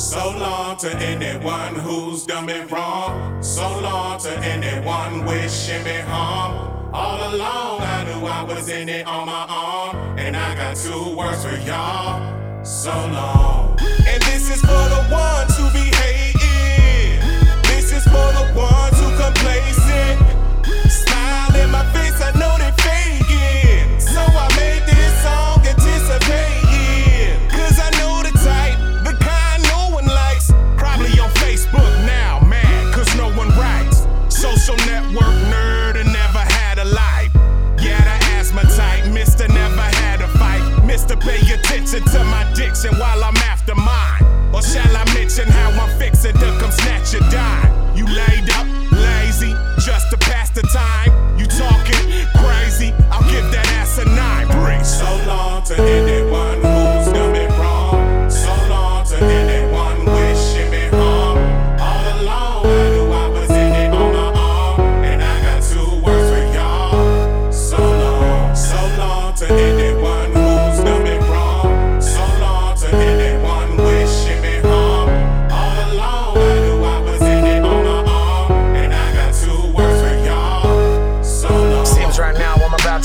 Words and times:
So 0.00 0.30
long 0.30 0.78
to 0.78 0.96
anyone 0.96 1.74
who's 1.74 2.24
done 2.24 2.46
me 2.46 2.58
wrong. 2.70 3.42
So 3.42 3.80
long 3.80 4.18
to 4.20 4.30
anyone 4.38 5.26
wishing 5.26 5.84
me 5.84 5.98
harm. 5.98 6.90
All 6.94 7.34
along 7.34 7.82
I 7.82 8.04
knew 8.04 8.26
I 8.26 8.42
was 8.42 8.70
in 8.70 8.88
it 8.88 9.06
on 9.06 9.26
my 9.26 9.44
own. 9.44 10.18
And 10.18 10.34
I 10.34 10.54
got 10.54 10.76
two 10.76 11.14
words 11.14 11.44
for 11.44 11.54
y'all. 11.68 12.64
So 12.64 12.90
long. 12.90 13.78
And 14.08 14.22
this 14.22 14.50
is 14.50 14.62
for 14.62 14.68
the 14.68 15.06
ones 15.12 15.54
who 15.58 15.70
be 15.70 15.90
fight. 41.00 41.10
Mr. 41.10 41.20
Pay 41.20 41.54
attention 41.54 42.04
to 42.12 42.24
my 42.24 42.50
diction 42.54 42.94
while 42.98 43.24
I'm 43.24 43.36
after 43.36 43.74
mine. 43.74 44.54
Or 44.54 44.62
shall 44.62 44.96
I 44.96 45.04
mention 45.14 45.48
how 45.48 45.70
I'm 45.70 45.98
fixing 45.98 46.34
to 46.34 46.58
come 46.60 46.70
snatch 46.70 47.12
your 47.12 47.22
dime? 47.30 47.96
You 47.96 48.06
laid 48.06 48.50
up, 48.50 48.66
lazy, 48.92 49.54
just 49.78 50.10
to 50.10 50.16
pass 50.18 50.50
the 50.50 50.62
time. 50.62 51.09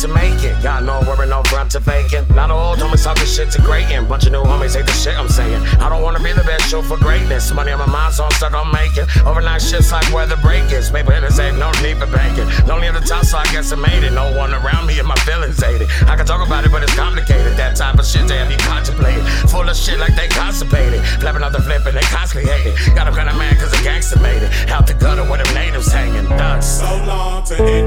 It. 0.05 0.61
Got 0.61 0.83
no 0.83 1.01
worry, 1.01 1.27
no 1.27 1.41
front 1.43 1.71
to 1.71 1.81
faking. 1.81 2.25
Not 2.35 2.51
old 2.51 2.77
homies 2.77 3.03
talking 3.03 3.25
shit 3.25 3.49
to 3.51 3.61
grating. 3.61 4.05
Bunch 4.05 4.27
of 4.27 4.31
new 4.33 4.43
homies 4.43 4.75
hate 4.77 4.85
the 4.85 4.93
shit 4.93 5.17
I'm 5.17 5.27
saying. 5.27 5.65
I 5.81 5.89
don't 5.89 6.03
wanna 6.03 6.19
be 6.19 6.31
the 6.31 6.43
best 6.43 6.69
show 6.69 6.83
for 6.83 6.97
greatness. 6.97 7.51
Money 7.51 7.71
on 7.71 7.79
my 7.79 7.87
mind, 7.87 8.13
so 8.13 8.25
I'm 8.25 8.31
stuck 8.31 8.53
on 8.53 8.71
making. 8.71 9.05
Overnight 9.25 9.63
shit's 9.63 9.91
like 9.91 10.05
where 10.13 10.27
the 10.27 10.37
break 10.37 10.71
is. 10.71 10.91
Paper 10.91 11.13
hitters 11.13 11.39
ain't 11.39 11.57
no 11.57 11.71
need 11.81 11.97
for 11.97 12.05
banking. 12.05 12.45
Lonely 12.67 12.87
at 12.87 12.93
the 12.93 13.01
top, 13.01 13.25
so 13.25 13.39
I 13.39 13.45
guess 13.45 13.71
I 13.71 13.77
made 13.77 14.03
it. 14.03 14.13
No 14.13 14.29
one 14.37 14.53
around 14.53 14.85
me 14.85 14.99
and 14.99 15.07
my 15.07 15.15
feelings 15.25 15.57
hated. 15.57 15.89
I 16.05 16.15
can 16.15 16.27
talk 16.27 16.45
about 16.45 16.63
it, 16.65 16.71
but 16.71 16.83
it's 16.83 16.93
complicated. 16.93 17.57
That 17.57 17.75
type 17.75 17.97
of 17.97 18.05
shit 18.05 18.27
they 18.27 18.37
have 18.37 18.51
you 18.51 18.57
contemplating. 18.57 19.25
Full 19.49 19.67
of 19.67 19.75
shit 19.75 19.97
like 19.97 20.15
they 20.15 20.27
constipated. 20.27 21.01
Flapping 21.17 21.41
out 21.41 21.53
the 21.53 21.63
flip 21.63 21.85
and 21.87 21.97
they 21.97 22.05
constantly 22.13 22.51
hate 22.51 22.67
it. 22.69 22.77
Got 22.93 23.05
them 23.05 23.15
kinda 23.15 23.33
mad 23.33 23.57
cause 23.57 23.71
the 23.71 23.81
gangster 23.81 24.19
made 24.19 24.43
it. 24.43 24.69
Out 24.69 24.85
the 24.85 24.93
gutter 24.93 25.23
where 25.23 25.41
them 25.41 25.51
natives 25.55 25.91
hanging. 25.91 26.27
Thugs. 26.37 26.79
So 26.79 26.85
long 27.09 27.43
to 27.45 27.55
anyone 27.57 27.84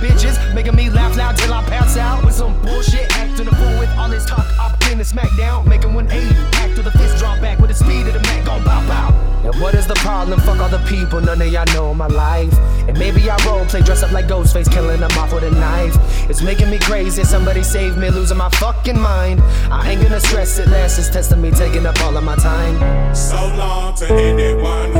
bitches 0.00 0.36
making 0.54 0.74
me 0.74 0.90
laugh 0.90 1.16
loud 1.16 1.36
till 1.36 1.52
I 1.52 1.62
pass 1.64 1.96
out 1.96 2.24
with 2.24 2.34
some 2.34 2.60
bullshit, 2.62 3.06
acting 3.16 3.46
a 3.46 3.54
fool 3.54 3.78
with 3.78 3.90
all 3.98 4.08
this 4.08 4.24
talk, 4.24 4.46
up 4.58 4.72
in 4.90 4.98
the 4.98 5.04
smackdown, 5.04 5.66
making 5.66 5.94
180. 5.94 6.34
Act 6.56 6.76
with 6.76 6.86
the 6.86 6.98
fist 6.98 7.18
drop 7.18 7.40
back 7.40 7.58
with 7.58 7.68
the 7.68 7.76
speed 7.76 8.06
of 8.06 8.14
the 8.14 8.20
Mac, 8.20 8.44
gon' 8.44 8.64
bow 8.64 8.86
bow. 8.88 9.30
Now 9.44 9.52
what 9.62 9.74
is 9.74 9.86
the 9.86 9.94
problem? 9.96 10.40
Fuck 10.40 10.58
all 10.58 10.68
the 10.68 10.84
people, 10.86 11.20
none 11.20 11.40
of 11.40 11.48
y'all 11.48 11.64
know 11.74 11.94
my 11.94 12.06
life. 12.06 12.52
And 12.88 12.98
maybe 12.98 13.30
I 13.30 13.36
role 13.46 13.64
play, 13.66 13.82
dress 13.82 14.02
up 14.02 14.12
like 14.12 14.26
Ghostface, 14.26 14.70
killing 14.70 15.00
them 15.00 15.10
off 15.12 15.32
with 15.32 15.44
a 15.44 15.50
knife. 15.50 15.94
It's 16.28 16.42
making 16.42 16.70
me 16.70 16.78
crazy. 16.78 17.24
Somebody 17.24 17.62
save 17.62 17.96
me, 17.96 18.10
losing 18.10 18.36
my 18.36 18.50
fucking 18.50 18.98
mind. 18.98 19.40
I 19.70 19.90
ain't 19.90 20.02
gonna 20.02 20.20
stress 20.20 20.58
it 20.58 20.68
less. 20.68 20.98
It's 20.98 21.08
testing 21.08 21.40
me, 21.40 21.50
taking 21.50 21.86
up 21.86 22.00
all 22.02 22.16
of 22.16 22.24
my 22.24 22.36
time. 22.36 23.14
So 23.14 23.36
long 23.56 23.94
to 23.96 24.06
anyone 24.12 24.92